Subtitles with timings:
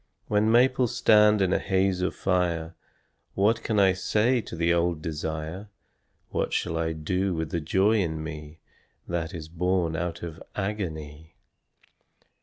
[0.25, 2.73] When maples stand in a haze of fire
[3.35, 5.69] What can I say to the old desire,
[6.29, 8.57] What shall I do with the joy in me
[9.07, 11.35] That is born out of agony?